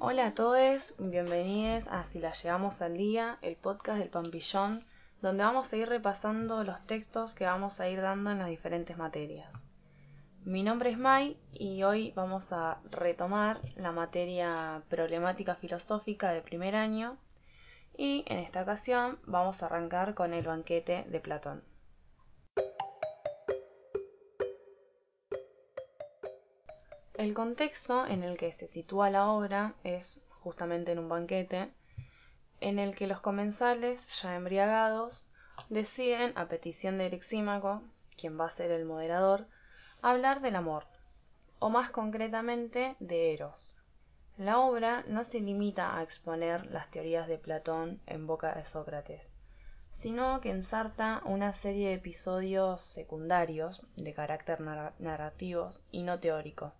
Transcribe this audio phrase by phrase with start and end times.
[0.00, 4.84] Hola a todos, bienvenidos a Si la llevamos al día, el podcast del Pampillón,
[5.20, 8.96] donde vamos a ir repasando los textos que vamos a ir dando en las diferentes
[8.96, 9.64] materias.
[10.44, 16.76] Mi nombre es Mai y hoy vamos a retomar la materia problemática filosófica de primer
[16.76, 17.16] año
[17.96, 21.67] y en esta ocasión vamos a arrancar con el banquete de Platón.
[27.18, 31.72] El contexto en el que se sitúa la obra es justamente en un banquete,
[32.60, 35.26] en el que los comensales, ya embriagados,
[35.68, 37.82] deciden, a petición de Erixímaco,
[38.16, 39.48] quien va a ser el moderador,
[40.00, 40.84] hablar del amor,
[41.58, 43.74] o más concretamente de Eros.
[44.36, 49.32] La obra no se limita a exponer las teorías de Platón en boca de Sócrates,
[49.90, 56.74] sino que ensarta una serie de episodios secundarios de carácter narrativos y no teórico,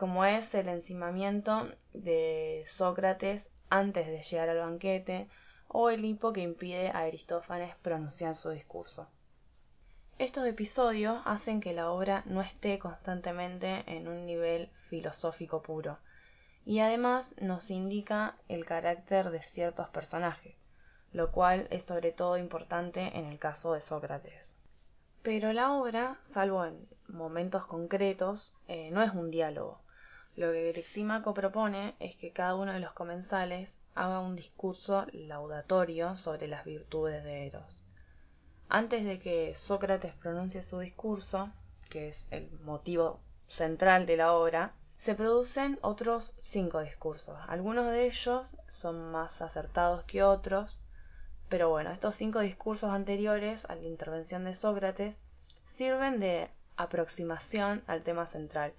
[0.00, 5.28] como es el encimamiento de Sócrates antes de llegar al banquete
[5.68, 9.06] o el hipo que impide a Aristófanes pronunciar su discurso.
[10.16, 15.98] Estos episodios hacen que la obra no esté constantemente en un nivel filosófico puro,
[16.64, 20.54] y además nos indica el carácter de ciertos personajes,
[21.12, 24.58] lo cual es sobre todo importante en el caso de Sócrates.
[25.20, 29.82] Pero la obra, salvo en momentos concretos, eh, no es un diálogo,
[30.40, 36.16] lo que Grixímaco propone es que cada uno de los comensales haga un discurso laudatorio
[36.16, 37.82] sobre las virtudes de Eros.
[38.70, 41.50] Antes de que Sócrates pronuncie su discurso,
[41.90, 47.36] que es el motivo central de la obra, se producen otros cinco discursos.
[47.46, 50.80] Algunos de ellos son más acertados que otros,
[51.50, 55.18] pero bueno, estos cinco discursos anteriores a la intervención de Sócrates
[55.66, 56.48] sirven de
[56.78, 58.72] aproximación al tema central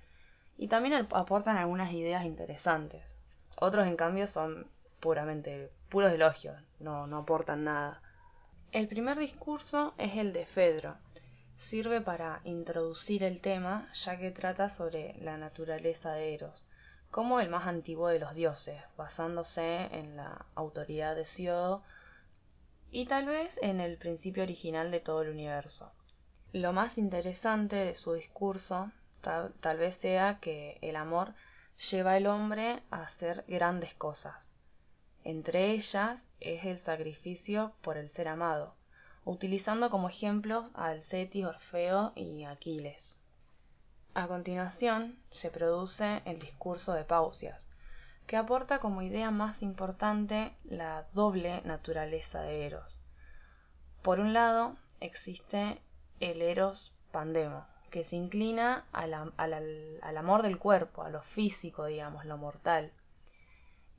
[0.61, 3.01] y también aportan algunas ideas interesantes.
[3.59, 4.67] Otros, en cambio, son
[4.99, 7.99] puramente puros elogios, no, no aportan nada.
[8.71, 10.97] El primer discurso es el de Fedro.
[11.55, 16.63] Sirve para introducir el tema, ya que trata sobre la naturaleza de Eros,
[17.09, 21.81] como el más antiguo de los dioses, basándose en la autoridad de Siodo
[22.91, 25.91] y tal vez en el principio original de todo el universo.
[26.53, 28.91] Lo más interesante de su discurso
[29.21, 31.33] Tal, vez sea que el amor
[31.91, 34.51] lleva al hombre a hacer grandes cosas.
[35.23, 38.73] Entre ellas es el sacrificio por el ser amado,
[39.23, 43.21] utilizando como ejemplos a Alcetis, Orfeo y Aquiles.
[44.15, 47.67] A continuación se produce el discurso de Pausias,
[48.25, 53.01] que aporta como idea más importante la doble naturaleza de Eros.
[54.01, 55.79] Por un lado existe
[56.19, 59.13] el Eros Pandemo, que se inclina al,
[60.17, 62.91] amor del cuerpo, a lo físico, digamos, lo mortal.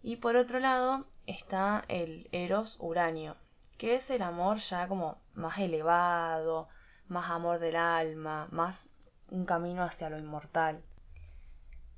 [0.02, 3.36] Y por otro lado está el eros uranio,
[3.78, 6.68] que es el amor ya como más elevado,
[7.06, 8.88] más amor del alma, más
[9.30, 10.82] un camino hacia lo inmortal.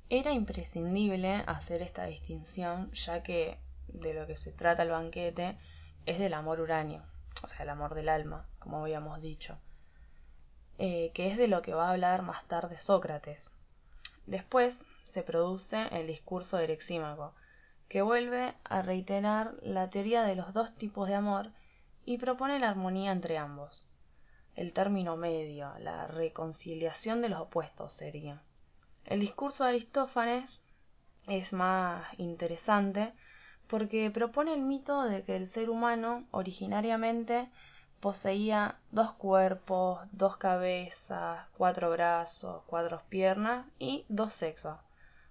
[0.09, 3.57] Era imprescindible hacer esta distinción, ya que
[3.87, 5.57] de lo que se trata el banquete
[6.05, 7.03] es del amor uranio,
[7.41, 9.57] o sea, el amor del alma, como habíamos dicho.
[10.77, 13.51] Eh, que es de lo que va a hablar más tarde Sócrates.
[14.25, 17.33] Después se produce el discurso de Erexímaco,
[17.87, 21.51] que vuelve a reiterar la teoría de los dos tipos de amor
[22.03, 23.87] y propone la armonía entre ambos.
[24.55, 28.41] El término medio, la reconciliación de los opuestos sería.
[29.05, 30.65] El discurso de Aristófanes
[31.27, 33.13] es más interesante
[33.67, 37.49] porque propone el mito de que el ser humano originariamente
[38.05, 44.77] poseía dos cuerpos, dos cabezas, cuatro brazos, cuatro piernas y dos sexos.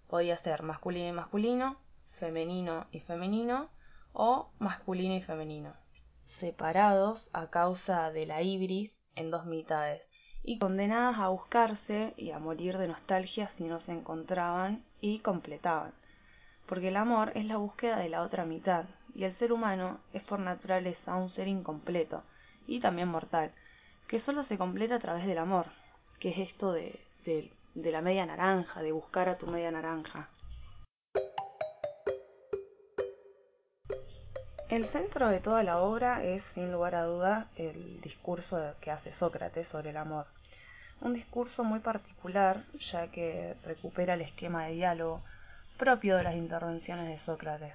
[0.08, 1.76] Podía ser masculino y masculino,
[2.18, 3.68] femenino y femenino
[4.12, 5.72] o masculino y femenino,
[6.24, 10.10] separados a causa de la ibris en dos mitades
[10.42, 15.94] y condenadas a buscarse y a morir de nostalgia si no se encontraban y completaban.
[16.66, 20.24] Porque el amor es la búsqueda de la otra mitad, y el ser humano es
[20.24, 22.24] por naturaleza un ser incompleto,
[22.66, 23.52] y también mortal,
[24.08, 25.66] que solo se completa a través del amor,
[26.20, 30.28] que es esto de, de, la media naranja, de buscar a tu media naranja.
[34.68, 39.12] El centro de toda la obra es, sin lugar a dudas, el discurso que hace
[39.18, 40.26] Sócrates sobre el amor.
[41.00, 45.22] Un discurso muy particular, ya que recupera el esquema de diálogo
[45.76, 47.74] propio de las intervenciones de Sócrates.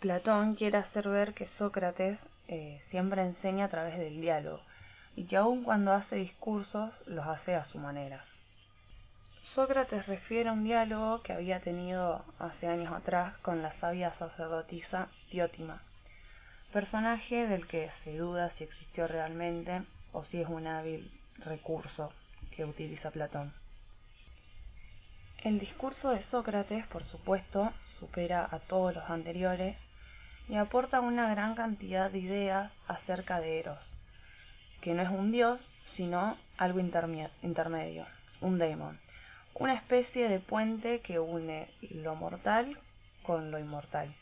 [0.00, 2.18] Platón quiere hacer ver que Sócrates
[2.48, 4.60] eh, siempre enseña a través del diálogo
[5.16, 8.24] y que aun cuando hace discursos los hace a su manera.
[9.54, 15.08] Sócrates refiere a un diálogo que había tenido hace años atrás con la sabia sacerdotisa
[15.30, 15.82] Diótima,
[16.72, 21.10] personaje del que se duda si existió realmente o si es un hábil
[21.44, 22.12] recurso
[22.56, 23.52] que utiliza Platón.
[25.44, 29.76] El discurso de Sócrates, por supuesto, supera a todos los anteriores
[30.48, 33.78] y aporta una gran cantidad de ideas acerca de Eros,
[34.80, 35.60] que no es un dios,
[35.96, 38.06] sino algo intermedio,
[38.40, 38.98] un daemon,
[39.54, 42.78] una especie de puente que une lo mortal
[43.22, 44.14] con lo inmortal.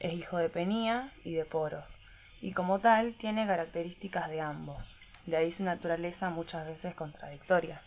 [0.00, 1.84] Es hijo de Penía y de Poros,
[2.40, 4.78] y como tal tiene características de ambos,
[5.26, 7.82] de ahí su naturaleza muchas veces contradictoria.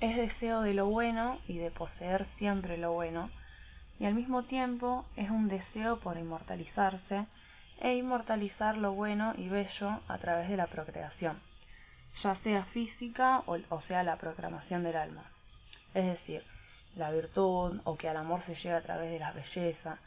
[0.00, 3.30] Es deseo de lo bueno y de poseer siempre lo bueno,
[3.98, 7.26] y al mismo tiempo es un deseo por inmortalizarse
[7.80, 11.38] e inmortalizar lo bueno y bello a través de la procreación,
[12.22, 15.24] ya sea física o, sea la proclamación del alma.
[15.94, 16.42] Es decir,
[16.96, 19.98] la virtud o que al amor se llega a través de la belleza.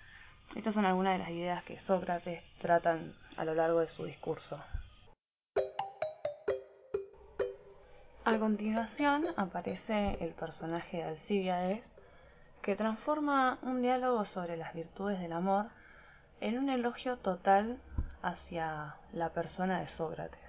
[0.56, 4.60] Estas son algunas de las ideas que Sócrates tratan a lo largo de su discurso.
[8.24, 11.82] A continuación aparece el personaje de Alcíbiades,
[12.68, 15.68] que transforma un diálogo sobre las virtudes del amor
[16.42, 17.80] en un elogio total
[18.22, 20.42] hacia la persona de Sócrates.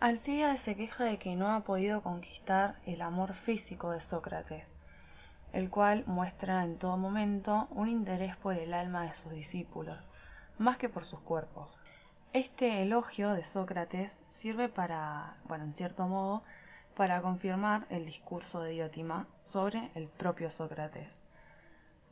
[0.00, 4.64] Alcíbiades se queja de que no ha podido conquistar el amor físico de Sócrates,
[5.52, 10.00] el cual muestra en todo momento un interés por el alma de sus discípulos,
[10.58, 11.68] más que por sus cuerpos.
[12.32, 16.42] Este elogio de Sócrates sirve para, bueno, en cierto modo,
[16.96, 21.08] para confirmar el discurso de Diótima sobre el propio Sócrates.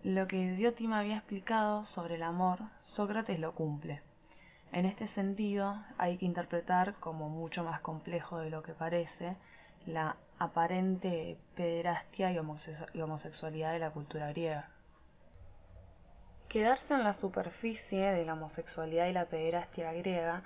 [0.03, 2.59] Lo que Diótima había explicado sobre el amor,
[2.97, 4.03] Sócrates lo cumple.
[4.73, 9.37] En este sentido, hay que interpretar como mucho más complejo de lo que parece
[9.87, 12.39] la aparente pederastia y
[13.01, 14.69] homosexualidad de la cultura griega.
[16.49, 20.43] Quedarse en la superficie de la homosexualidad y la pederastia griega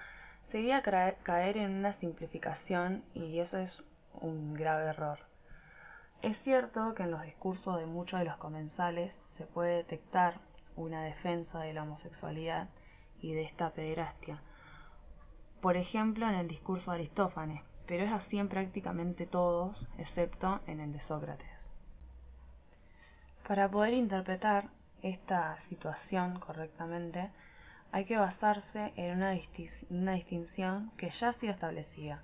[0.50, 3.72] sería caer en una simplificación y eso es
[4.20, 5.33] un grave error.
[6.24, 10.40] Es cierto que en los discursos de muchos de los comensales se puede detectar
[10.74, 12.70] una defensa de la homosexualidad
[13.20, 14.40] y de esta pederastia.
[15.60, 20.80] Por ejemplo, en el discurso de Aristófanes, pero es así en prácticamente todos, excepto en
[20.80, 21.46] el de Sócrates.
[23.46, 24.70] Para poder interpretar
[25.02, 27.28] esta situación correctamente,
[27.92, 29.32] hay que basarse en una,
[30.14, 32.22] distinción que ya ha sido establecida.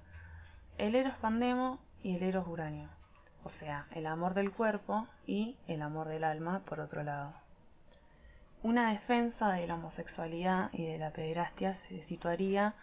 [0.79, 2.89] El eros pandemo y el eros uranio,
[3.45, 7.33] o sea, el amor del cuerpo y el amor del alma por otro lado.
[8.63, 12.75] Una defensa de la homosexualidad y de la pederastia se situaría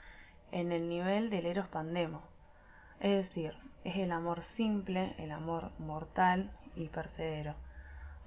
[0.52, 2.22] en el nivel del eros pandemo,
[3.00, 7.56] es decir, es el amor simple, el amor mortal y percedero.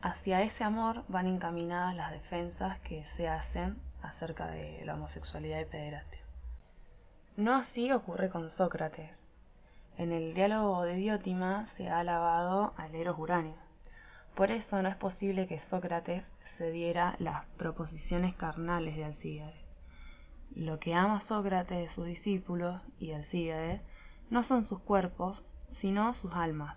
[0.01, 5.65] Hacia ese amor van encaminadas las defensas que se hacen acerca de la homosexualidad y
[5.67, 6.21] pederastia.
[7.37, 9.20] No así ocurre con Sócrates.
[9.99, 13.57] En el diálogo de Diótima se ha alabado al Eros Uranio.
[14.35, 16.25] Por eso no es posible que Sócrates
[16.57, 19.65] cediera las proposiciones carnales de Alcíades.
[20.55, 23.81] Lo que ama Sócrates de sus discípulos y Alcíades
[24.31, 25.39] no son sus cuerpos,
[25.81, 26.77] sino sus almas.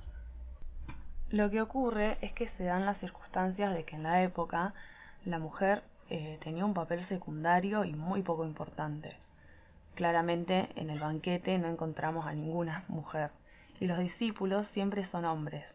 [1.29, 4.73] Lo que ocurre es que se dan las circunstancias de que en la época
[5.25, 9.15] la mujer eh, tenía un papel secundario y muy poco importante.
[9.95, 13.31] Claramente en el banquete no encontramos a ninguna mujer
[13.79, 15.65] y los discípulos siempre son hombres.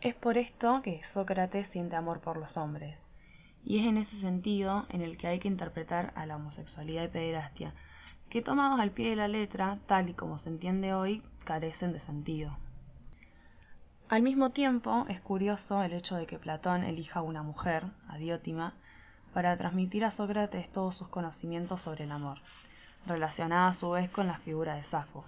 [0.00, 2.98] Es por esto que Sócrates siente amor por los hombres,
[3.64, 7.08] y es en ese sentido en el que hay que interpretar a la homosexualidad y
[7.08, 7.72] pederastia,
[8.28, 12.00] que tomados al pie de la letra, tal y como se entiende hoy, carecen de
[12.00, 12.54] sentido.
[14.08, 18.18] Al mismo tiempo, es curioso el hecho de que Platón elija a una mujer, a
[18.18, 18.74] Diótima,
[19.32, 22.38] para transmitir a Sócrates todos sus conocimientos sobre el amor,
[23.06, 25.24] relacionada a su vez con la figura de Safo.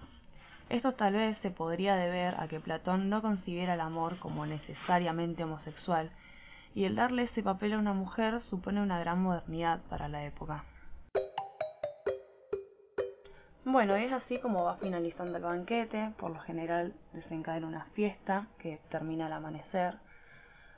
[0.68, 5.44] Esto tal vez se podría deber a que Platón no concibiera el amor como necesariamente
[5.44, 6.10] homosexual,
[6.74, 10.64] y el darle ese papel a una mujer supone una gran modernidad para la época.
[13.64, 18.78] Bueno, es así como va finalizando el banquete, por lo general desencadena una fiesta que
[18.90, 19.94] termina al amanecer,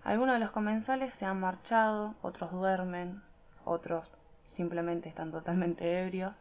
[0.05, 3.21] algunos de los comensales se han marchado, otros duermen,
[3.65, 4.09] otros
[4.57, 6.35] simplemente están totalmente ebrios.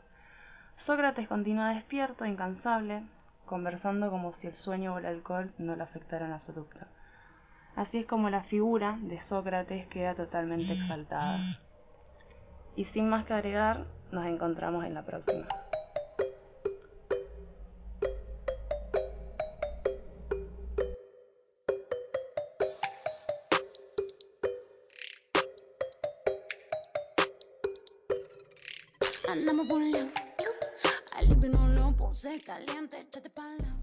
[0.87, 3.03] Sócrates continúa despierto, incansable,
[3.45, 6.79] conversando como si el sueño o el alcohol no le afectaran a absoluto.
[7.75, 11.59] Así es como la figura de Sócrates queda totalmente exaltada.
[12.77, 15.45] Y sin más que agregar, nos encontramos en la próxima.
[32.41, 33.76] Caliente, échate pala.